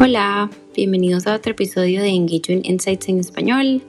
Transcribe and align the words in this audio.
Hola, 0.00 0.50
bienvenidos 0.74 1.28
a 1.28 1.36
otro 1.36 1.52
episodio 1.52 2.02
de 2.02 2.08
Engagement 2.08 2.66
Insights 2.66 3.08
en 3.08 3.20
español. 3.20 3.80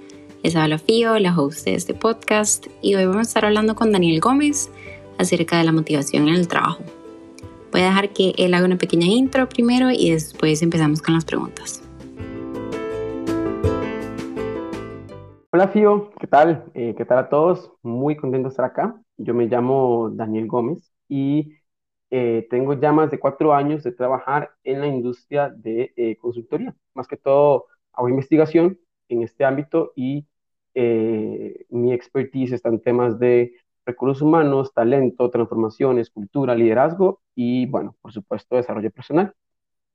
Les 0.43 0.55
habla 0.55 0.77
Fío, 0.77 1.17
la 1.17 1.35
host 1.35 1.65
de 1.65 1.73
este 1.73 1.95
podcast, 1.95 2.67
y 2.83 2.93
hoy 2.93 3.07
vamos 3.07 3.17
a 3.17 3.29
estar 3.29 3.43
hablando 3.43 3.73
con 3.73 3.91
Daniel 3.91 4.19
Gómez 4.21 4.69
acerca 5.17 5.57
de 5.57 5.63
la 5.63 5.71
motivación 5.71 6.27
en 6.27 6.35
el 6.35 6.47
trabajo. 6.47 6.83
Voy 7.71 7.81
a 7.81 7.85
dejar 7.85 8.09
que 8.09 8.35
él 8.37 8.53
haga 8.53 8.65
una 8.67 8.77
pequeña 8.77 9.07
intro 9.07 9.49
primero 9.49 9.89
y 9.89 10.11
después 10.11 10.61
empezamos 10.61 11.01
con 11.01 11.15
las 11.15 11.25
preguntas. 11.25 11.81
Hola 15.51 15.69
Fío, 15.69 16.11
¿qué 16.19 16.27
tal? 16.27 16.65
Eh, 16.75 16.93
¿Qué 16.95 17.05
tal 17.05 17.17
a 17.17 17.29
todos? 17.29 17.71
Muy 17.81 18.15
contento 18.15 18.49
de 18.49 18.51
estar 18.51 18.65
acá. 18.65 19.01
Yo 19.17 19.33
me 19.33 19.47
llamo 19.47 20.11
Daniel 20.13 20.45
Gómez 20.45 20.93
y 21.09 21.55
eh, 22.11 22.47
tengo 22.49 22.73
ya 22.73 22.91
más 22.91 23.11
de 23.11 23.19
cuatro 23.19 23.53
años 23.53 23.83
de 23.83 23.91
trabajar 23.91 24.51
en 24.63 24.81
la 24.81 24.87
industria 24.87 25.49
de 25.49 25.93
eh, 25.95 26.17
consultoría. 26.17 26.75
Más 26.93 27.07
que 27.07 27.17
todo, 27.17 27.65
hago 27.93 28.09
investigación 28.09 28.79
en 29.09 29.23
este 29.23 29.45
ámbito 29.45 29.91
y 29.95 30.27
eh, 30.73 31.65
mi 31.69 31.93
expertise 31.93 32.53
está 32.53 32.69
en 32.69 32.81
temas 32.81 33.19
de 33.19 33.53
recursos 33.85 34.21
humanos, 34.21 34.73
talento, 34.73 35.29
transformaciones, 35.29 36.09
cultura, 36.09 36.55
liderazgo 36.55 37.21
y, 37.35 37.65
bueno, 37.67 37.95
por 38.01 38.11
supuesto, 38.13 38.55
desarrollo 38.55 38.91
personal. 38.91 39.33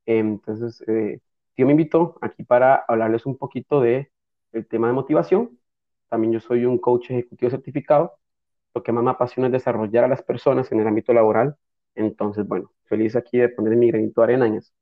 entonces, 0.07 0.83
yo 1.57 1.67
me 1.67 1.73
invito 1.73 2.17
aquí 2.23 2.45
para 2.45 2.77
hablarles 2.89 3.27
un 3.27 3.37
poquito 3.37 3.81
de 3.81 4.11
el 4.53 4.67
tema 4.67 4.89
de 4.89 4.95
motivación. 4.95 5.59
También 6.09 6.33
yo 6.33 6.41
soy 6.41 6.65
un 6.65 6.79
coach 6.79 7.11
ejecutivo 7.11 7.51
certificado. 7.51 8.15
Lo 8.75 8.83
que 8.83 8.93
más 8.93 9.05
me 9.05 9.11
apasiona 9.11 9.49
es 9.49 9.53
desarrollar 9.53 10.05
a 10.05 10.09
las 10.09 10.23
personas 10.23 10.73
en 10.73 10.81
el 10.81 10.89
ámbito 10.89 11.13
laboral 11.13 11.57
entonces, 12.01 12.47
bueno, 12.47 12.71
feliz 12.85 13.17
aquí 13.17 13.39
de 13.39 13.49
poner 13.49 13.77
mi 13.77 13.89
granito 13.91 14.21
de 14.21 14.25
arena 14.25 14.47
en 14.47 14.55
eso. 14.57 14.73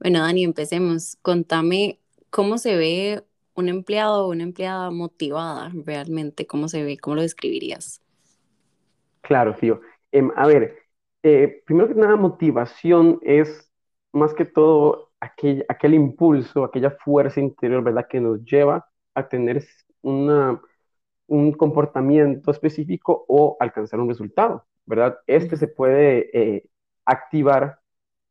Bueno, 0.00 0.20
Dani, 0.20 0.44
empecemos. 0.44 1.16
Contame 1.20 1.98
cómo 2.30 2.56
se 2.56 2.76
ve 2.76 3.22
un 3.54 3.68
empleado 3.68 4.26
o 4.26 4.30
una 4.30 4.44
empleada 4.44 4.90
motivada 4.90 5.70
realmente, 5.84 6.46
cómo 6.46 6.68
se 6.68 6.82
ve, 6.82 6.96
cómo 6.96 7.16
lo 7.16 7.22
describirías. 7.22 8.02
Claro, 9.20 9.54
Fío. 9.54 9.80
Em, 10.10 10.30
a 10.34 10.46
ver, 10.46 10.78
eh, 11.22 11.62
primero 11.66 11.88
que 11.88 11.94
nada, 11.94 12.16
motivación 12.16 13.20
es 13.22 13.70
más 14.12 14.32
que 14.32 14.46
todo 14.46 15.10
aquel, 15.20 15.64
aquel 15.68 15.94
impulso, 15.94 16.64
aquella 16.64 16.90
fuerza 16.90 17.40
interior, 17.40 17.82
¿verdad?, 17.84 18.06
que 18.08 18.20
nos 18.20 18.42
lleva 18.44 18.86
a 19.14 19.28
tener 19.28 19.62
una, 20.02 20.60
un 21.26 21.52
comportamiento 21.52 22.50
específico 22.50 23.24
o 23.28 23.56
alcanzar 23.60 24.00
un 24.00 24.08
resultado, 24.08 24.66
¿verdad? 24.86 25.18
Este 25.26 25.56
se 25.56 25.68
puede 25.68 26.30
eh, 26.38 26.64
activar 27.04 27.80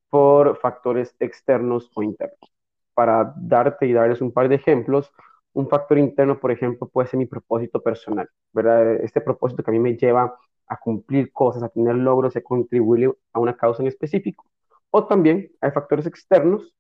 por 0.10 0.58
factores 0.60 1.16
externos 1.20 1.92
o 1.96 2.04
internos. 2.04 2.54
Para 2.94 3.34
darte 3.38 3.88
y 3.88 3.94
darles 3.94 4.22
un 4.22 4.32
par 4.34 4.50
de 4.50 4.56
ejemplos, 4.56 5.12
un 5.54 5.70
factor 5.70 5.98
interno, 5.98 6.40
por 6.40 6.52
ejemplo, 6.52 6.88
puede 6.90 7.08
ser 7.08 7.20
mi 7.20 7.26
propósito 7.26 7.82
personal, 7.82 8.30
¿verdad? 8.54 8.96
Este 9.04 9.22
propósito 9.22 9.64
que 9.64 9.72
a 9.72 9.74
mí 9.74 9.80
me 9.80 9.96
lleva 9.98 10.36
a 10.68 10.78
cumplir 10.80 11.32
cosas, 11.34 11.64
a 11.64 11.70
tener 11.70 11.96
logros, 11.96 12.36
a 12.36 12.42
contribuir 12.42 13.12
a 13.34 13.40
una 13.40 13.58
causa 13.58 13.82
en 13.82 13.88
específico. 13.88 14.46
O 14.92 15.08
también 15.08 15.52
hay 15.62 15.72
factores 15.72 16.06
externos 16.06 16.74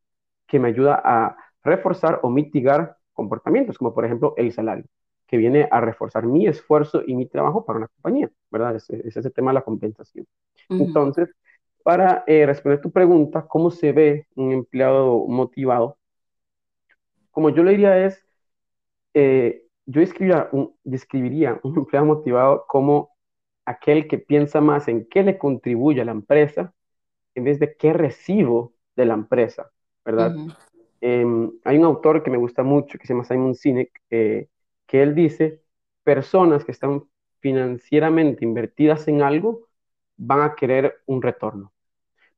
que 0.47 0.59
me 0.59 0.69
ayudan 0.69 0.99
a 1.03 1.37
reforzar 1.63 2.19
o 2.23 2.29
mitigar 2.29 2.97
comportamientos, 3.19 3.77
como 3.77 3.93
por 3.93 4.05
ejemplo 4.05 4.33
el 4.37 4.51
salario, 4.51 4.85
que 5.27 5.37
viene 5.37 5.67
a 5.71 5.81
reforzar 5.81 6.25
mi 6.25 6.47
esfuerzo 6.47 7.03
y 7.05 7.15
mi 7.15 7.27
trabajo 7.27 7.65
para 7.65 7.79
una 7.79 7.87
compañía, 7.89 8.29
¿verdad? 8.49 8.75
Es, 8.75 8.89
ese 8.89 9.29
tema 9.31 9.51
de 9.51 9.55
la 9.55 9.61
compensación. 9.61 10.25
Entonces, 10.69 11.29
para 11.83 12.23
eh, 12.27 12.45
responder 12.45 12.81
tu 12.81 12.91
pregunta, 12.91 13.45
¿cómo 13.47 13.71
se 13.71 13.91
ve 13.91 14.27
un 14.35 14.51
empleado 14.53 15.25
motivado? 15.27 15.97
Como 17.31 17.49
yo 17.49 17.63
le 17.63 17.71
diría 17.71 18.05
es, 18.05 18.23
eh, 19.13 19.63
yo 19.85 20.01
describiría 20.01 20.49
un, 20.51 20.75
describiría 20.83 21.59
un 21.63 21.77
empleado 21.77 22.05
motivado 22.05 22.65
como 22.67 23.11
aquel 23.65 24.07
que 24.07 24.17
piensa 24.17 24.61
más 24.61 24.87
en 24.87 25.07
qué 25.09 25.23
le 25.23 25.37
contribuye 25.37 26.01
a 26.01 26.05
la 26.05 26.11
empresa 26.11 26.73
en 27.35 27.43
vez 27.43 27.59
de 27.59 27.75
qué 27.75 27.93
recibo 27.93 28.73
de 28.95 29.05
la 29.05 29.13
empresa, 29.13 29.71
¿verdad? 30.03 30.35
Em, 31.01 31.51
hay 31.63 31.77
un 31.77 31.85
autor 31.85 32.23
que 32.23 32.31
me 32.31 32.37
gusta 32.37 32.63
mucho 32.63 32.97
que 32.97 33.07
se 33.07 33.13
llama 33.13 33.23
Simon 33.25 33.55
Sinek, 33.55 34.01
eh, 34.09 34.49
que 34.87 35.01
él 35.01 35.15
dice, 35.15 35.61
personas 36.03 36.65
que 36.65 36.71
están 36.71 37.03
financieramente 37.39 38.43
invertidas 38.45 39.07
en 39.07 39.21
algo 39.21 39.67
van 40.17 40.41
a 40.41 40.55
querer 40.55 41.01
un 41.05 41.21
retorno, 41.21 41.73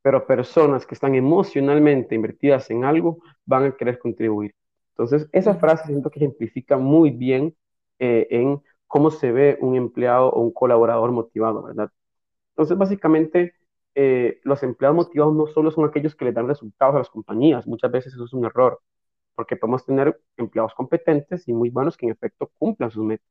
pero 0.02 0.26
personas 0.28 0.86
que 0.86 0.96
están 0.96 1.16
emocionalmente 1.16 2.16
invertidas 2.16 2.70
en 2.72 2.86
algo 2.86 3.20
van 3.46 3.66
a 3.66 3.76
querer 3.78 4.00
contribuir. 4.00 4.56
Entonces, 4.92 5.30
esa 5.32 5.56
frase 5.56 5.88
siento 5.88 6.10
que 6.12 6.20
ejemplifica 6.20 6.78
muy 6.78 7.12
bien 7.12 7.56
eh, 8.00 8.28
en 8.32 8.62
cómo 8.88 9.12
se 9.12 9.32
ve 9.32 9.58
un 9.62 9.76
empleado 9.76 10.30
o 10.32 10.42
un 10.42 10.52
colaborador 10.54 11.12
motivado, 11.12 11.64
¿verdad? 11.64 11.92
Entonces, 12.52 12.78
básicamente, 12.78 13.56
eh, 13.96 14.40
los 14.44 14.64
empleados 14.64 14.96
motivados 14.96 15.34
no 15.36 15.48
solo 15.48 15.72
son 15.72 15.86
aquellos 15.86 16.16
que 16.16 16.26
le 16.26 16.32
dan 16.34 16.48
resultados 16.48 16.96
a 16.96 17.00
las 17.00 17.10
compañías, 17.10 17.68
muchas 17.68 17.92
veces 17.92 18.14
eso 18.14 18.26
es 18.26 18.34
un 18.34 18.46
error, 18.46 18.82
porque 19.36 19.56
podemos 19.58 19.86
tener 19.86 20.22
empleados 20.38 20.74
competentes 20.76 21.48
y 21.48 21.54
muy 21.54 21.70
buenos 21.70 21.98
que 21.98 22.06
en 22.06 22.14
efecto 22.14 22.52
cumplan 22.58 22.92
sus 22.92 23.04
metas, 23.04 23.28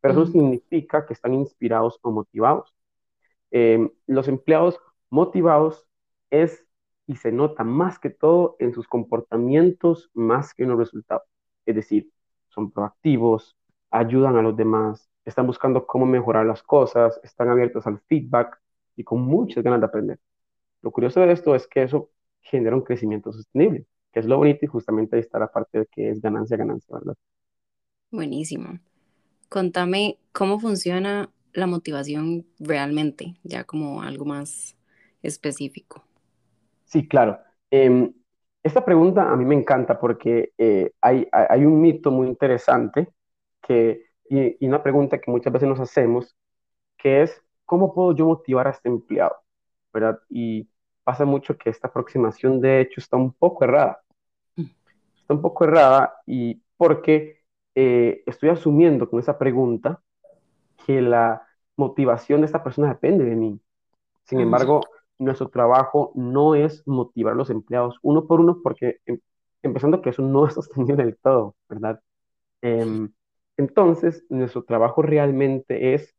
pero 0.00 0.14
eso 0.14 0.26
significa 0.26 1.06
que 1.06 1.14
están 1.14 1.34
inspirados 1.34 1.98
o 2.02 2.10
motivados. 2.12 2.74
Em, 3.50 3.90
los 4.06 4.28
empleados 4.28 4.80
motivados 5.10 5.86
es 6.30 6.66
y 7.06 7.16
se 7.16 7.32
nota 7.32 7.64
más 7.64 7.98
que 7.98 8.10
todo 8.10 8.56
en 8.58 8.74
sus 8.74 8.88
comportamientos 8.88 10.10
más 10.14 10.54
que 10.54 10.64
en 10.64 10.70
los 10.70 10.78
resultados. 10.78 11.26
Es 11.64 11.74
decir, 11.76 12.10
son 12.48 12.70
proactivos, 12.70 13.56
ayudan 13.90 14.36
a 14.36 14.42
los 14.42 14.56
demás, 14.56 15.08
están 15.24 15.46
buscando 15.46 15.86
cómo 15.86 16.06
mejorar 16.06 16.46
las 16.46 16.62
cosas, 16.62 17.20
están 17.22 17.48
abiertos 17.48 17.86
al 17.86 18.00
feedback, 18.08 18.60
y 18.96 19.04
con 19.04 19.22
muchas 19.22 19.62
ganas 19.62 19.80
de 19.80 19.86
aprender. 19.86 20.18
Lo 20.82 20.90
curioso 20.90 21.20
de 21.20 21.32
esto 21.32 21.54
es 21.54 21.66
que 21.66 21.82
eso 21.82 22.10
genera 22.40 22.76
un 22.76 22.82
crecimiento 22.82 23.32
sostenible, 23.32 23.86
que 24.12 24.20
es 24.20 24.26
lo 24.26 24.38
bonito 24.38 24.64
y 24.64 24.68
justamente 24.68 25.16
ahí 25.16 25.20
está 25.20 25.38
la 25.38 25.48
parte 25.48 25.80
de 25.80 25.86
que 25.86 26.10
es 26.10 26.20
ganancia, 26.20 26.56
ganancia, 26.56 26.96
¿verdad? 26.96 27.14
Buenísimo. 28.10 28.78
Contame 29.48 30.18
cómo 30.32 30.58
funciona 30.58 31.30
la 31.52 31.66
motivación 31.66 32.46
realmente, 32.58 33.34
ya 33.42 33.64
como 33.64 34.02
algo 34.02 34.24
más 34.24 34.76
específico. 35.22 36.04
Sí, 36.84 37.08
claro. 37.08 37.38
Em, 37.70 38.12
esta 38.62 38.84
pregunta 38.84 39.30
a 39.30 39.36
mí 39.36 39.44
me 39.44 39.54
encanta 39.54 39.98
porque 39.98 40.52
eh, 40.58 40.92
hay, 41.00 41.26
hay, 41.32 41.64
un 41.64 41.80
mito 41.80 42.10
muy 42.10 42.28
interesante 42.28 43.08
que, 43.62 44.04
y, 44.28 44.64
y, 44.64 44.68
una 44.68 44.82
pregunta 44.82 45.18
que 45.18 45.30
muchas 45.30 45.52
veces 45.52 45.68
nos 45.68 45.80
hacemos, 45.80 46.36
que 46.96 47.22
es 47.22 47.42
¿cómo 47.66 47.92
puedo 47.92 48.14
yo 48.14 48.26
motivar 48.26 48.68
a 48.68 48.70
este 48.70 48.88
empleado? 48.88 49.36
¿Verdad? 49.92 50.20
Y 50.30 50.68
pasa 51.04 51.24
mucho 51.24 51.56
que 51.58 51.70
esta 51.70 51.88
aproximación 51.88 52.60
de 52.60 52.80
hecho 52.80 53.00
está 53.00 53.16
un 53.16 53.32
poco 53.32 53.64
errada. 53.64 54.00
Mm. 54.56 54.64
Está 55.20 55.34
un 55.34 55.42
poco 55.42 55.64
errada 55.64 56.14
y 56.26 56.62
porque 56.76 57.42
eh, 57.74 58.22
estoy 58.26 58.48
asumiendo 58.48 59.08
con 59.08 59.20
esa 59.20 59.38
pregunta 59.38 60.00
que 60.86 61.02
la 61.02 61.46
motivación 61.76 62.40
de 62.40 62.46
esta 62.46 62.64
persona 62.64 62.88
depende 62.88 63.24
de 63.24 63.36
mí. 63.36 63.60
Sin 64.24 64.40
embargo, 64.40 64.80
nuestro 65.18 65.48
trabajo 65.48 66.12
no 66.14 66.54
es 66.54 66.82
motivar 66.86 67.34
a 67.34 67.36
los 67.36 67.50
empleados 67.50 67.98
uno 68.02 68.26
por 68.26 68.40
uno 68.40 68.60
porque 68.62 69.00
em, 69.06 69.20
empezando 69.62 70.02
que 70.02 70.10
eso 70.10 70.22
no 70.22 70.46
es 70.46 70.54
sostenido 70.54 70.96
del 70.96 71.16
todo, 71.16 71.54
¿verdad? 71.68 72.00
Em, 72.62 73.12
entonces, 73.56 74.24
nuestro 74.28 74.64
trabajo 74.64 75.02
realmente 75.02 75.94
es 75.94 76.15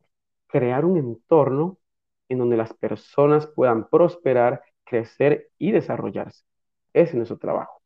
crear 0.48 0.84
un 0.84 0.96
entorno 0.96 1.78
en 2.28 2.38
donde 2.38 2.56
las 2.56 2.74
personas 2.74 3.46
puedan 3.46 3.88
prosperar, 3.88 4.62
crecer 4.84 5.48
y 5.58 5.72
desarrollarse. 5.72 6.44
Ese 6.92 7.10
es 7.10 7.14
nuestro 7.14 7.38
trabajo. 7.38 7.80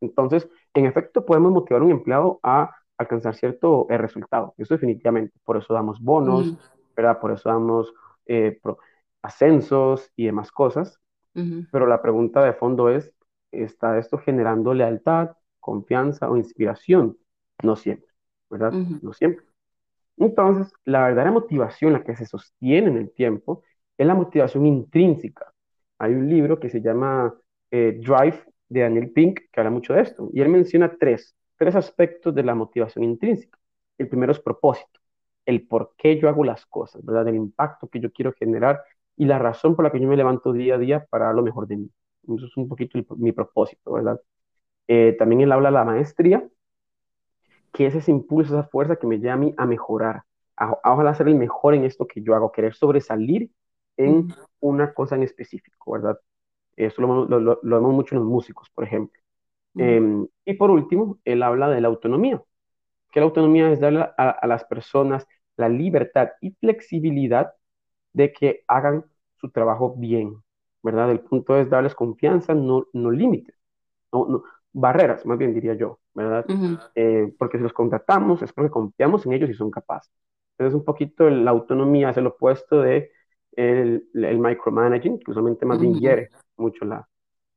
Entonces, 0.00 0.48
en 0.74 0.86
efecto, 0.86 1.24
podemos 1.24 1.52
motivar 1.52 1.82
a 1.82 1.84
un 1.84 1.90
empleado 1.90 2.40
a 2.42 2.74
alcanzar 2.98 3.34
cierto 3.34 3.86
eh, 3.90 3.98
resultado. 3.98 4.54
Eso 4.58 4.74
definitivamente. 4.74 5.38
Por 5.44 5.56
eso 5.56 5.74
damos 5.74 6.00
bonos, 6.00 6.52
mm. 6.52 6.56
¿verdad? 6.96 7.20
Por 7.20 7.32
eso 7.32 7.48
damos 7.48 7.92
eh, 8.26 8.60
ascensos 9.22 10.10
y 10.16 10.26
demás 10.26 10.50
cosas. 10.50 10.98
Pero 11.34 11.86
la 11.86 12.02
pregunta 12.02 12.44
de 12.44 12.52
fondo 12.52 12.90
es, 12.90 13.10
¿está 13.52 13.98
esto 13.98 14.18
generando 14.18 14.74
lealtad, 14.74 15.30
confianza 15.60 16.28
o 16.28 16.36
inspiración? 16.36 17.16
No 17.62 17.74
siempre, 17.74 18.12
¿verdad? 18.50 18.72
No 18.72 19.14
siempre. 19.14 19.46
Entonces, 20.16 20.72
la 20.84 21.04
verdadera 21.04 21.32
motivación, 21.32 21.92
la 21.92 22.04
que 22.04 22.16
se 22.16 22.26
sostiene 22.26 22.88
en 22.88 22.96
el 22.98 23.12
tiempo, 23.12 23.62
es 23.98 24.06
la 24.06 24.14
motivación 24.14 24.66
intrínseca. 24.66 25.52
Hay 25.98 26.14
un 26.14 26.28
libro 26.28 26.58
que 26.60 26.70
se 26.70 26.80
llama 26.80 27.34
eh, 27.70 27.98
Drive 28.00 28.44
de 28.68 28.80
Daniel 28.82 29.10
Pink 29.12 29.40
que 29.52 29.60
habla 29.60 29.70
mucho 29.70 29.94
de 29.94 30.02
esto, 30.02 30.30
y 30.32 30.40
él 30.40 30.48
menciona 30.48 30.96
tres, 30.98 31.36
tres 31.56 31.74
aspectos 31.76 32.34
de 32.34 32.42
la 32.44 32.54
motivación 32.54 33.04
intrínseca. 33.04 33.58
El 33.98 34.08
primero 34.08 34.32
es 34.32 34.40
propósito. 34.40 35.00
el 35.46 35.66
por 35.66 35.94
qué 35.96 36.18
yo 36.18 36.28
hago 36.28 36.44
las 36.44 36.66
cosas, 36.66 37.04
¿verdad? 37.04 37.28
El 37.28 37.36
impacto 37.36 37.88
que 37.88 38.00
yo 38.00 38.12
quiero 38.12 38.32
generar 38.32 38.82
y 39.16 39.24
la 39.26 39.38
razón 39.38 39.74
por 39.76 39.84
la 39.84 39.90
que 39.92 40.00
yo 40.00 40.08
me 40.08 40.16
levanto 40.16 40.52
día 40.52 40.76
a 40.76 40.78
día 40.78 41.06
para 41.10 41.26
dar 41.26 41.34
lo 41.34 41.42
mejor 41.42 41.66
de 41.66 41.76
mí. 41.76 41.90
Eso 42.36 42.46
es 42.46 42.56
un 42.56 42.68
poquito 42.68 42.98
mi 43.16 43.32
propósito, 43.32 43.92
¿verdad? 43.92 44.20
Eh, 44.88 45.16
también 45.18 45.42
él 45.42 45.52
habla 45.52 45.68
de 45.70 45.74
la 45.74 45.84
maestría, 45.84 46.48
que 47.72 47.86
es 47.86 47.94
ese 47.94 48.10
impulso, 48.10 48.54
esa 48.54 48.68
fuerza 48.68 48.96
que 48.96 49.06
me 49.06 49.18
lleva 49.18 49.34
a 49.34 49.36
mí 49.38 49.54
a 49.56 49.66
mejorar, 49.66 50.22
a, 50.56 50.72
ojalá 50.84 51.14
ser 51.14 51.28
el 51.28 51.36
mejor 51.36 51.74
en 51.74 51.84
esto 51.84 52.06
que 52.06 52.22
yo 52.22 52.34
hago, 52.34 52.52
querer 52.52 52.74
sobresalir 52.74 53.50
en 53.96 54.28
una 54.60 54.92
cosa 54.94 55.16
en 55.16 55.22
específico, 55.22 55.92
¿verdad? 55.92 56.18
Eso 56.76 57.02
lo, 57.02 57.26
lo, 57.26 57.60
vemos 57.62 57.92
mucho 57.92 58.14
en 58.14 58.20
los 58.20 58.28
músicos, 58.28 58.70
por 58.70 58.84
ejemplo. 58.84 59.20
Em, 59.76 60.26
y 60.44 60.54
por 60.54 60.70
último, 60.70 61.18
él 61.24 61.42
habla 61.42 61.68
de 61.68 61.80
la 61.80 61.88
autonomía, 61.88 62.42
que 63.10 63.20
la 63.20 63.26
autonomía 63.26 63.70
es 63.72 63.80
darle 63.80 64.06
a, 64.16 64.46
las 64.46 64.64
personas 64.64 65.26
la 65.56 65.68
libertad 65.68 66.30
y 66.40 66.52
flexibilidad 66.52 67.52
de 68.12 68.32
que 68.32 68.64
hagan 68.68 69.04
su 69.36 69.50
trabajo 69.50 69.94
bien, 69.96 70.42
¿verdad? 70.82 71.10
El 71.10 71.20
punto 71.20 71.56
es 71.58 71.70
darles 71.70 71.94
confianza, 71.94 72.54
no, 72.54 72.86
no 72.92 73.10
límites, 73.10 73.54
no, 74.12 74.44
barreras, 74.72 75.24
más 75.26 75.38
bien 75.38 75.54
diría 75.54 75.74
yo, 75.74 76.00
¿verdad? 76.14 76.50
Eh, 76.94 77.32
porque 77.38 77.58
si 77.58 77.62
los 77.62 77.72
contratamos 77.72 78.42
es 78.42 78.52
porque 78.52 78.70
confiamos 78.70 79.26
en 79.26 79.32
ellos 79.32 79.50
y 79.50 79.54
son 79.54 79.70
capaces. 79.70 80.12
Entonces, 80.58 80.78
un 80.78 80.84
poquito 80.84 81.28
la 81.30 81.50
autonomía 81.50 82.10
es 82.10 82.16
el 82.18 82.26
opuesto 82.26 82.80
de 82.82 83.10
el, 83.52 84.08
el 84.14 84.38
micromanaging, 84.38 85.18
que 85.20 85.30
usualmente 85.30 85.66
más 85.66 85.80
bien 85.80 85.98
hiere 85.98 86.30
mucho 86.56 86.84
la, 86.84 87.08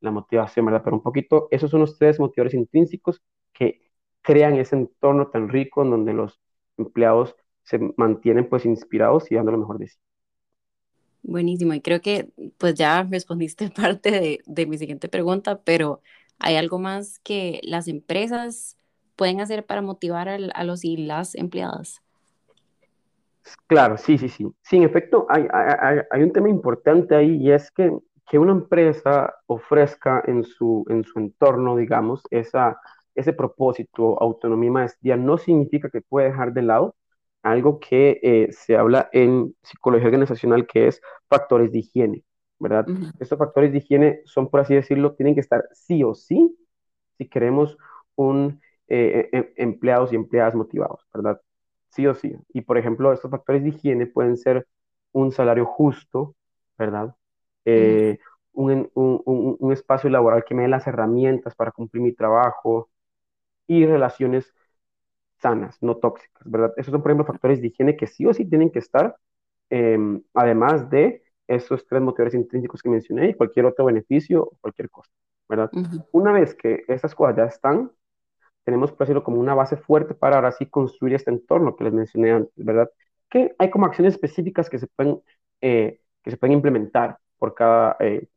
la 0.02 0.12
motivación, 0.12 0.66
¿verdad? 0.66 0.82
Pero 0.84 0.98
un 0.98 1.04
poquito, 1.04 1.48
esos 1.52 1.72
son 1.72 1.82
los 1.82 1.98
tres 1.98 2.20
motivadores 2.20 2.54
intrínsecos 2.54 3.22
que 3.54 3.82
crean 4.22 4.56
ese 4.56 4.76
entorno 4.76 5.28
tan 5.30 5.50
rico 5.50 5.84
en 5.84 5.92
donde 5.92 6.14
los 6.14 6.40
empleados 6.78 7.36
se 7.64 7.80
mantienen 7.98 8.50
pues 8.50 8.66
inspirados 8.66 9.32
y 9.32 9.36
dando 9.36 9.52
lo 9.52 9.58
mejor 9.60 9.78
de 9.80 9.88
sí. 9.88 9.98
Buenísimo, 11.24 11.74
y 11.74 11.82
creo 11.82 12.02
que 12.02 12.30
pues 12.60 12.76
ya 12.76 13.04
respondiste 13.04 13.70
parte 13.72 14.12
de, 14.12 14.42
de 14.46 14.66
mi 14.68 14.78
siguiente 14.78 15.10
pregunta, 15.10 15.62
pero 15.64 16.02
¿hay 16.40 16.56
algo 16.56 16.80
más 16.80 17.20
que 17.20 17.60
las 17.64 17.88
empresas 17.88 18.78
pueden 19.16 19.42
hacer 19.42 19.66
para 19.66 19.82
motivar 19.82 20.28
a, 20.28 20.64
los 20.64 20.84
y 20.84 20.98
las 20.98 21.36
empleadas? 21.36 22.02
Claro, 23.68 23.98
sí, 23.98 24.18
sí, 24.18 24.30
sí. 24.30 24.46
Sí, 24.62 24.78
en 24.78 24.84
efecto, 24.84 25.28
hay, 25.30 25.48
hay, 26.12 26.24
un 26.24 26.32
tema 26.32 26.50
importante 26.50 27.16
ahí 27.16 27.38
y 27.38 27.52
es 27.52 27.72
que 27.72 27.92
que 28.28 28.40
una 28.40 28.52
empresa 28.54 29.36
ofrezca 29.48 30.24
en 30.26 30.44
su, 30.44 30.86
en 30.90 31.04
su 31.04 31.20
entorno, 31.20 31.76
digamos, 31.76 32.24
esa, 32.32 32.80
ese 33.14 33.34
propósito, 33.34 34.22
autonomía 34.22 34.72
maestría, 34.72 35.18
no 35.18 35.38
significa 35.38 35.90
que 35.90 36.02
puede 36.02 36.30
dejar 36.30 36.54
de 36.54 36.64
lado 36.64 36.96
algo 37.44 37.80
que 37.80 38.20
eh, 38.24 38.48
se 38.52 38.76
habla 38.76 39.10
en 39.14 39.56
psicología 39.62 40.08
organizacional, 40.08 40.66
que 40.66 40.88
es 40.88 41.02
factores 41.30 41.72
de 41.72 41.80
higiene, 41.80 42.24
¿verdad? 42.60 42.86
Estos 43.20 43.38
factores 43.38 43.72
de 43.72 43.80
higiene 43.80 44.22
son, 44.26 44.50
por 44.50 44.62
así 44.62 44.74
decirlo, 44.76 45.14
tienen 45.14 45.36
que 45.36 45.42
estar 45.42 45.64
sí 45.74 46.04
o 46.04 46.14
sí 46.14 46.56
si 47.18 47.28
queremos 47.28 47.78
un 48.16 48.62
eh, 48.88 49.30
em, 49.32 49.46
empleados 49.58 50.14
y 50.14 50.16
empleadas 50.16 50.56
motivados, 50.56 51.06
¿verdad? 51.14 51.42
Sí 51.90 52.08
o 52.08 52.14
sí. 52.14 52.36
Y, 52.54 52.62
por 52.62 52.78
ejemplo, 52.78 53.12
estos 53.14 53.32
factores 53.32 53.64
de 53.64 53.70
higiene 53.70 54.06
pueden 54.08 54.38
ser 54.38 54.68
un 55.12 55.32
salario 55.32 55.66
justo, 55.66 56.36
¿verdad? 56.78 57.16
Eh, 57.66 58.20
un, 58.54 58.90
un, 58.94 59.58
un, 59.60 59.72
espacio 59.74 60.10
laboral 60.10 60.44
que 60.46 60.54
me 60.56 60.64
dé 60.64 60.70
las 60.70 60.88
herramientas 60.88 61.56
para 61.56 61.72
cumplir 61.72 62.04
mi 62.04 62.14
trabajo 62.14 62.90
y 63.68 63.86
relaciones 63.86 64.54
sanas, 65.38 65.78
no 65.82 65.98
tóxicas, 65.98 66.50
¿verdad? 66.50 66.74
Esos 66.78 66.92
son, 66.92 67.02
por 67.02 67.12
ejemplo, 67.12 67.26
factores 67.26 67.62
de 67.62 67.68
higiene 67.68 67.98
que 67.98 68.08
sí 68.08 68.26
o 68.26 68.34
sí 68.34 68.46
tienen 68.46 68.72
que 68.72 68.80
estar, 68.80 69.16
em, 69.70 70.24
además 70.34 70.90
de 70.90 71.24
esos 71.48 71.86
tres 71.88 72.02
motores 72.02 72.34
intrínsecos 72.34 72.82
que 72.82 72.90
mencioné 72.90 73.30
y 73.30 73.34
cualquier 73.34 73.66
otro 73.66 73.86
beneficio 73.86 74.44
o 74.44 74.58
cualquier 74.62 74.90
cosa, 74.90 75.12
¿verdad? 75.48 75.70
Una 76.12 76.32
vez 76.32 76.56
que 76.56 76.84
esas 76.88 77.14
cosas 77.14 77.38
ya 77.38 77.46
están, 77.46 77.92
tenemos 78.64 78.92
por 78.92 79.00
decirlo 79.02 79.24
como 79.24 79.40
una 79.40 79.54
base 79.54 79.78
fuerte 79.78 80.16
para 80.16 80.38
ahora 80.38 80.52
sí 80.52 80.66
construir 80.66 81.16
este 81.16 81.32
entorno 81.32 81.76
que 81.76 81.84
les 81.84 81.94
mencioné 81.94 82.32
antes, 82.32 82.66
¿verdad? 82.66 82.90
Que 83.30 83.56
hay 83.60 83.70
como 83.70 83.86
acciones 83.86 84.16
específicas 84.16 84.70
que 84.70 84.80
se 84.80 84.88
pueden, 84.88 85.22
eh, 85.62 86.02
que 86.24 86.32
se 86.32 86.38
pueden 86.38 86.54
implementar 86.54 87.20
por 87.38 87.54
cada, 87.54 87.96
eh, 88.00 88.28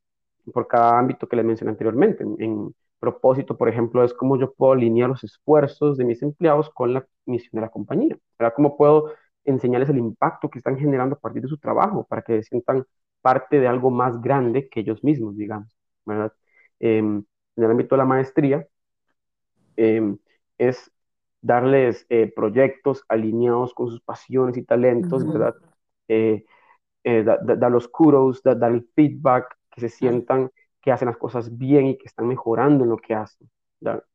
por 0.52 0.69
cada 0.69 0.99
ámbito 0.99 1.28
que 1.28 1.37
les 1.37 1.44
mencioné 1.44 1.70
anteriormente. 1.70 2.25
En, 2.38 2.75
propósito, 3.00 3.56
por 3.56 3.69
ejemplo, 3.69 4.02
es 4.05 4.12
cómo 4.12 4.37
yo 4.38 4.52
puedo 4.52 4.72
alinear 4.72 5.08
los 5.08 5.22
esfuerzos 5.22 5.96
de 5.96 6.05
mis 6.05 6.20
empleados 6.22 6.69
con 6.70 6.94
la 6.94 7.06
misión 7.26 7.50
de 7.52 7.60
la 7.60 7.70
compañía. 7.70 8.19
¿verdad? 8.38 8.55
¿Cómo 8.56 8.76
puedo 8.76 9.12
enseñarles 9.50 9.88
el 9.90 9.98
impacto 9.98 10.48
que 10.50 10.58
están 10.58 10.78
generando 10.78 11.16
a 11.16 11.18
partir 11.18 11.42
de 11.42 11.48
su 11.48 11.58
trabajo 11.58 12.06
para 12.06 12.22
que 12.22 12.42
se 12.42 12.50
sientan 12.50 12.84
parte 13.20 13.60
de 13.60 13.68
algo 13.68 13.90
más 13.90 14.20
grande 14.20 14.68
que 14.68 14.80
ellos 14.80 15.02
mismos, 15.04 15.36
digamos, 15.36 15.76
¿verdad? 16.04 16.32
Em, 16.80 17.24
en 17.56 17.64
el 17.64 17.70
ámbito 17.70 17.94
de 17.94 17.98
la 17.98 18.04
maestría, 18.04 18.66
em, 19.76 20.18
es 20.58 20.90
darles 21.40 22.06
eh, 22.08 22.32
proyectos 22.34 23.04
alineados 23.08 23.74
con 23.74 23.88
sus 23.88 24.00
pasiones 24.00 24.56
y 24.56 24.64
talentos, 24.64 25.26
¿verdad? 25.26 25.54
Eh, 26.08 26.44
eh, 27.04 27.24
dar 27.24 27.70
los 27.70 27.88
kudos, 27.88 28.42
dar 28.42 28.72
el 28.72 28.88
feedback, 28.94 29.56
que 29.70 29.80
se 29.80 29.88
sientan 29.88 30.50
que 30.80 30.92
hacen 30.92 31.06
las 31.06 31.16
cosas 31.16 31.56
bien 31.56 31.86
y 31.86 31.98
que 31.98 32.06
están 32.06 32.26
mejorando 32.26 32.84
en 32.84 32.90
lo 32.90 32.96
que 32.96 33.14
hacen, 33.14 33.48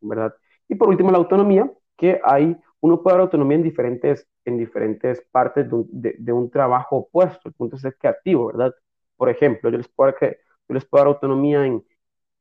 ¿verdad? 0.02 0.34
Y 0.68 0.76
por 0.76 0.90
último, 0.90 1.12
la 1.12 1.18
autonomía, 1.18 1.72
que 1.98 2.20
hay, 2.24 2.58
uno 2.84 3.02
puede 3.02 3.16
dar 3.16 3.22
autonomía 3.22 3.58
en 3.58 3.64
diferentes, 3.64 4.28
en 4.46 4.58
diferentes 4.58 5.22
partes 5.32 5.68
de 5.70 6.34
un, 6.34 6.50
trabajo 6.52 6.98
opuesto, 6.98 7.50
el 7.50 7.54
punto 7.54 7.76
es 7.76 7.82
ser 7.84 7.98
creativo, 7.98 8.48
¿verdad? 8.48 8.74
Por 9.18 9.30
ejemplo, 9.30 9.70
yo 9.70 9.78
les 9.78 9.88
puedo, 9.88 10.14
yo 10.22 10.74
les 10.76 10.86
puedo 10.86 11.04
dar 11.04 11.14
autonomía 11.14 11.66
en 11.66 11.84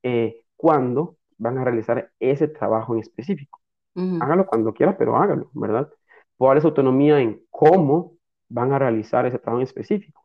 eh, 0.02 0.44
cuándo 0.56 1.16
van 1.38 1.58
a 1.58 1.64
realizar 1.64 2.10
ese 2.20 2.48
trabajo 2.48 2.94
en 2.94 3.00
específico. 3.00 3.60
Hágalo 3.94 4.46
cuando 4.46 4.72
quiera, 4.72 4.96
pero 4.96 5.16
hágalo, 5.16 5.50
¿verdad? 5.54 5.90
Puedo 6.36 6.50
darles 6.50 6.64
autonomía 6.64 7.20
en 7.20 7.42
cómo 7.50 8.14
van 8.48 8.72
a 8.72 8.78
realizar 8.78 9.26
ese 9.26 9.38
trabajo 9.38 9.60
en 9.60 9.64
específico 9.64 10.22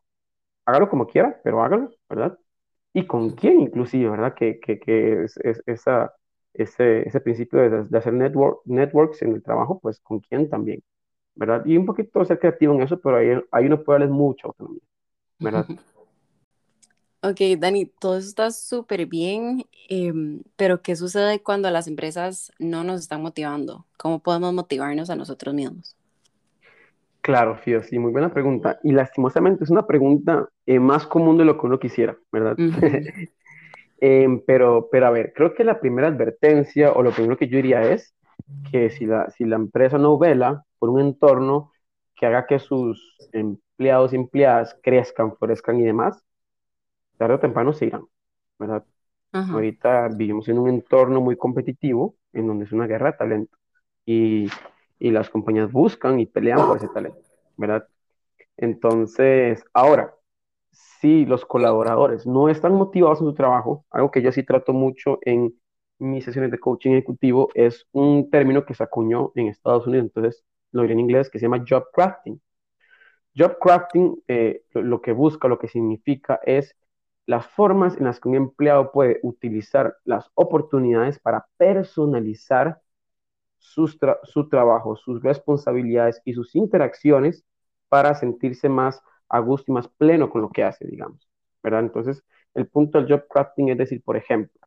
hágalo 0.68 0.90
como 0.90 1.06
quiera, 1.06 1.40
pero 1.42 1.62
hágalo, 1.62 1.90
¿verdad? 2.08 2.38
Y 2.92 3.06
con 3.06 3.30
quién 3.30 3.60
inclusive, 3.60 4.10
¿verdad? 4.10 4.34
Que, 4.34 4.60
que, 4.60 4.78
que 4.78 5.24
es, 5.24 5.38
esa, 5.66 6.14
ese, 6.58 7.08
ese 7.08 7.20
principio 7.20 7.60
de, 7.60 7.84
de, 7.84 7.98
hacer 7.98 8.12
network, 8.12 8.60
networks 8.64 9.22
en 9.22 9.32
el 9.32 9.42
trabajo, 9.42 9.78
pues 9.80 10.00
con 10.00 10.20
quién 10.20 10.50
también, 10.50 10.82
¿verdad? 11.34 11.64
Y 11.64 11.76
un 11.76 11.86
poquito 11.86 12.24
ser 12.24 12.38
creativo 12.38 12.74
en 12.74 12.82
eso, 12.82 13.00
pero 13.00 13.16
ahí, 13.16 13.28
ahí 13.52 13.66
uno 13.66 13.82
puede 13.82 14.00
darles 14.00 14.14
mucha 14.14 14.48
autonomía, 14.48 14.82
¿verdad? 15.38 15.66
Ok, 17.20 17.40
Dani, 17.58 17.86
todo 17.86 18.16
eso 18.16 18.28
está 18.28 18.52
súper 18.52 19.06
bien, 19.06 19.64
em, 19.88 20.40
pero 20.54 20.82
¿qué 20.82 20.94
sucede 20.94 21.42
cuando 21.42 21.68
las 21.68 21.88
empresas 21.88 22.52
no 22.60 22.84
nos 22.84 23.00
están 23.00 23.22
motivando? 23.22 23.86
¿Cómo 23.96 24.20
podemos 24.20 24.54
motivarnos 24.54 25.10
a 25.10 25.16
nosotros 25.16 25.52
mismos? 25.52 25.96
Claro, 27.20 27.56
Fío, 27.56 27.82
sí, 27.82 27.98
muy 27.98 28.12
buena 28.12 28.32
pregunta. 28.32 28.78
Y 28.84 28.92
lastimosamente 28.92 29.64
es 29.64 29.70
una 29.70 29.84
pregunta 29.84 30.48
eh, 30.64 30.78
más 30.78 31.08
común 31.08 31.36
de 31.36 31.44
lo 31.44 31.58
que 31.58 31.66
uno 31.66 31.80
quisiera, 31.80 32.16
¿verdad? 32.30 32.56
Em, 34.00 34.40
pero, 34.46 34.88
pero 34.90 35.06
a 35.06 35.10
ver, 35.10 35.32
creo 35.34 35.54
que 35.54 35.64
la 35.64 35.80
primera 35.80 36.08
advertencia 36.08 36.92
o 36.92 37.02
lo 37.02 37.10
primero 37.12 37.36
que 37.36 37.48
yo 37.48 37.56
diría 37.56 37.82
es 37.82 38.14
que 38.70 38.90
si 38.90 39.06
la, 39.06 39.30
si 39.30 39.44
la 39.44 39.56
empresa 39.56 39.98
no 39.98 40.18
vela 40.18 40.64
por 40.78 40.90
un 40.90 41.00
entorno 41.00 41.72
que 42.16 42.26
haga 42.26 42.46
que 42.46 42.58
sus 42.58 43.16
empleados 43.32 44.12
y 44.12 44.16
empleadas 44.16 44.78
crezcan, 44.82 45.36
florezcan 45.36 45.80
y 45.80 45.84
demás, 45.84 46.22
tarde 47.16 47.34
o 47.34 47.40
temprano 47.40 47.72
se 47.72 47.86
irán, 47.86 48.04
¿verdad? 48.58 48.84
Ahorita 49.48 50.08
vivimos 50.08 50.48
en 50.48 50.58
un 50.58 50.68
entorno 50.70 51.20
muy 51.20 51.36
competitivo 51.36 52.16
en 52.32 52.46
donde 52.48 52.64
es 52.66 52.72
una 52.72 52.86
guerra 52.86 53.12
de 53.12 53.18
talento. 53.18 53.58
Y 54.06 54.48
y 55.00 55.10
las 55.12 55.30
compañías 55.30 55.72
buscan 55.72 56.20
y 56.20 56.26
pelean 56.26 56.66
por 56.66 56.78
ese 56.78 56.88
talento, 56.88 57.20
¿verdad? 57.56 57.88
Entonces, 58.56 59.64
ahora, 59.74 60.14
si 60.70 61.24
los 61.26 61.44
colaboradores 61.44 62.26
no 62.26 62.48
están 62.48 62.74
motivados 62.74 63.20
en 63.20 63.26
su 63.28 63.34
trabajo, 63.34 63.84
algo 63.90 64.10
que 64.10 64.22
yo 64.22 64.32
sí 64.32 64.42
trato 64.42 64.72
mucho 64.72 65.18
en 65.22 65.54
mis 65.98 66.24
sesiones 66.24 66.50
de 66.50 66.58
coaching 66.58 66.92
ejecutivo 66.92 67.48
es 67.54 67.86
un 67.92 68.30
término 68.30 68.64
que 68.64 68.74
se 68.74 68.84
acuñó 68.84 69.32
en 69.34 69.48
Estados 69.48 69.86
Unidos, 69.86 70.06
entonces 70.06 70.44
lo 70.72 70.82
diré 70.82 70.94
en 70.94 71.00
inglés, 71.00 71.30
que 71.30 71.38
se 71.38 71.46
llama 71.46 71.64
job 71.68 71.84
crafting. 71.92 72.40
Job 73.36 73.58
crafting 73.60 74.22
eh, 74.28 74.62
lo 74.74 75.00
que 75.00 75.12
busca, 75.12 75.48
lo 75.48 75.58
que 75.58 75.68
significa 75.68 76.40
es 76.44 76.76
las 77.26 77.46
formas 77.46 77.96
en 77.96 78.04
las 78.04 78.20
que 78.20 78.28
un 78.28 78.36
empleado 78.36 78.90
puede 78.90 79.20
utilizar 79.22 79.96
las 80.04 80.30
oportunidades 80.34 81.18
para 81.18 81.46
personalizar 81.56 82.80
su 83.58 84.48
trabajo, 84.48 84.96
sus 84.96 85.22
responsabilidades 85.22 86.22
y 86.24 86.32
sus 86.32 86.54
interacciones 86.54 87.44
para 87.88 88.14
sentirse 88.14 88.68
más 88.68 89.02
a 89.28 89.38
gusto 89.40 89.72
y 89.72 89.74
más 89.74 89.88
pleno 89.88 90.30
con 90.30 90.42
lo 90.42 90.50
que 90.50 90.64
hace, 90.64 90.86
digamos, 90.86 91.28
¿verdad? 91.62 91.80
Entonces, 91.80 92.22
el 92.54 92.68
punto 92.68 92.98
del 92.98 93.08
job 93.08 93.26
crafting 93.28 93.68
es 93.70 93.78
decir, 93.78 94.02
por 94.02 94.16
ejemplo, 94.16 94.60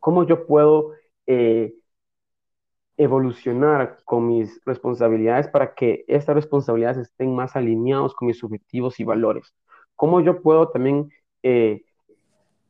¿cómo 0.00 0.24
yo 0.26 0.46
puedo 0.46 0.92
eh, 1.26 1.74
evolucionar 2.96 3.98
con 4.04 4.26
mis 4.28 4.60
responsabilidades 4.64 5.48
para 5.48 5.74
que 5.74 6.04
estas 6.08 6.34
responsabilidades 6.34 6.98
estén 6.98 7.34
más 7.34 7.56
alineados 7.56 8.14
con 8.14 8.28
mis 8.28 8.42
objetivos 8.42 8.98
y 9.00 9.04
valores. 9.04 9.54
¿Cómo 9.94 10.20
yo 10.20 10.42
puedo 10.42 10.70
también, 10.70 11.10
eh, 11.42 11.84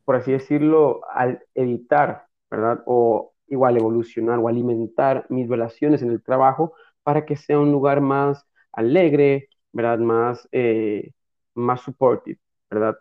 por 0.04 0.16
así 0.16 0.32
decirlo, 0.32 1.02
al 1.12 1.44
editar, 1.54 2.26
¿verdad? 2.50 2.82
O 2.86 3.34
igual 3.48 3.76
evolucionar 3.76 4.38
o 4.38 4.48
alimentar 4.48 5.26
mis 5.28 5.48
relaciones 5.48 6.02
en 6.02 6.10
el 6.10 6.22
trabajo 6.22 6.74
para 7.02 7.24
que 7.24 7.36
sea 7.36 7.58
un 7.60 7.70
lugar 7.70 8.00
más 8.00 8.44
alegre, 8.72 9.48
¿verdad? 9.76 9.98
Más, 10.00 10.48
eh, 10.52 11.12
más 11.54 11.82
supportive, 11.82 12.40
¿verdad? 12.70 12.96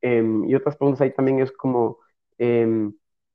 Em, 0.00 0.44
y 0.48 0.54
otras 0.54 0.76
preguntas 0.76 1.00
ahí 1.02 1.14
también 1.14 1.40
es 1.40 1.52
como, 1.52 1.98
em, 2.38 2.94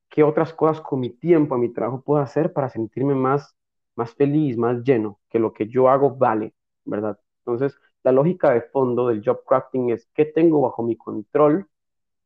¿qué 0.10 0.24
otras 0.24 0.54
cosas 0.54 0.82
con 0.82 1.00
mi 1.00 1.10
tiempo, 1.12 1.58
mi 1.58 1.74
trabajo 1.74 2.02
puedo 2.04 2.22
hacer 2.22 2.54
para 2.54 2.70
sentirme 2.70 3.16
más, 3.16 3.56
más 3.96 4.14
feliz, 4.16 4.58
más 4.58 4.84
lleno, 4.84 5.20
que 5.30 5.40
lo 5.40 5.54
que 5.54 5.68
yo 5.68 5.90
hago 5.90 6.16
vale, 6.16 6.54
¿verdad? 6.86 7.20
Entonces, 7.40 7.80
la 8.04 8.12
lógica 8.12 8.52
de 8.54 8.62
fondo 8.62 9.08
del 9.08 9.24
job 9.26 9.44
crafting 9.46 9.90
es 9.92 10.08
qué 10.14 10.26
tengo 10.26 10.62
bajo 10.62 10.84
mi 10.84 10.96
control 10.96 11.68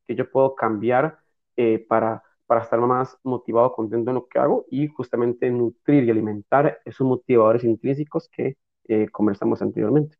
que 0.07 0.15
yo 0.15 0.29
puedo 0.31 0.55
cambiar 0.55 1.19
eh, 1.55 1.79
para, 1.87 2.23
para 2.45 2.61
estar 2.63 2.79
más 2.81 3.17
motivado, 3.23 3.73
contento 3.73 4.11
en 4.11 4.15
lo 4.15 4.27
que 4.27 4.39
hago 4.39 4.65
y 4.69 4.87
justamente 4.87 5.49
nutrir 5.51 6.03
y 6.05 6.11
alimentar 6.11 6.79
esos 6.85 7.07
motivadores 7.07 7.63
intrínsecos 7.63 8.29
que 8.29 8.57
eh, 8.87 9.09
conversamos 9.09 9.61
anteriormente. 9.61 10.17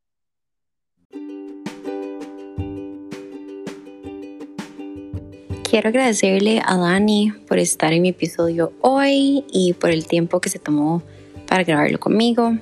Quiero 5.73 5.89
agradecerle 5.89 6.61
a 6.63 6.77
Dani 6.77 7.33
por 7.47 7.57
estar 7.57 7.93
en 7.93 8.03
mi 8.03 8.09
episodio 8.09 8.73
hoy 8.81 9.43
y 9.51 9.73
por 9.73 9.89
el 9.89 10.05
tiempo 10.05 10.39
que 10.39 10.49
se 10.49 10.59
tomó 10.59 11.01
para 11.47 11.63
grabarlo 11.63 11.99
conmigo. 11.99 12.55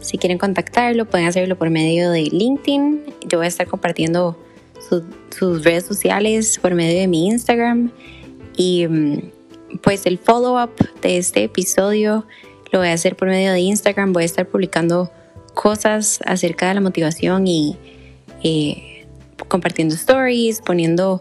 Si 0.00 0.18
quieren 0.18 0.38
contactarlo, 0.38 1.04
pueden 1.04 1.26
hacerlo 1.26 1.58
por 1.58 1.70
medio 1.70 2.12
de 2.12 2.22
LinkedIn. 2.22 3.06
Yo 3.26 3.38
voy 3.38 3.46
a 3.46 3.48
estar 3.48 3.66
compartiendo 3.66 4.38
sus 5.36 5.64
redes 5.64 5.84
sociales 5.84 6.60
por 6.62 6.76
medio 6.76 7.00
de 7.00 7.08
mi 7.08 7.26
Instagram. 7.26 7.90
Y 8.56 8.86
mm, 8.86 9.30
pues 9.82 10.06
el 10.06 10.18
follow-up 10.18 10.76
de 11.02 11.18
este 11.18 11.42
episodio 11.42 12.24
lo 12.70 12.78
voy 12.78 12.86
a 12.86 12.92
hacer 12.92 13.16
por 13.16 13.26
medio 13.26 13.50
de 13.50 13.62
Instagram. 13.62 14.12
Voy 14.12 14.22
a 14.22 14.26
estar 14.26 14.46
publicando 14.46 15.10
cosas 15.54 16.20
acerca 16.24 16.68
de 16.68 16.74
la 16.74 16.80
motivación 16.80 17.48
y 17.48 17.76
eh, 18.44 19.08
compartiendo 19.48 19.96
stories, 19.96 20.60
poniendo 20.60 21.20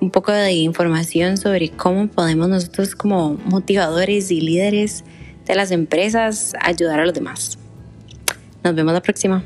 un 0.00 0.10
poco 0.10 0.32
de 0.32 0.52
información 0.52 1.36
sobre 1.36 1.70
cómo 1.70 2.08
podemos 2.08 2.48
nosotros 2.48 2.94
como 2.94 3.34
motivadores 3.44 4.30
y 4.30 4.40
líderes 4.40 5.04
de 5.46 5.54
las 5.54 5.70
empresas 5.70 6.54
ayudar 6.60 7.00
a 7.00 7.04
los 7.04 7.14
demás. 7.14 7.58
Nos 8.62 8.74
vemos 8.74 8.92
la 8.92 9.02
próxima. 9.02 9.42